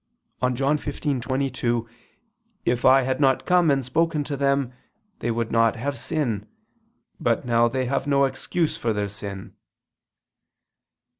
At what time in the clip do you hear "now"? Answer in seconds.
7.45-7.67